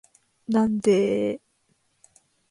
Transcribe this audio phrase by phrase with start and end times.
[0.47, 1.41] なんでーーー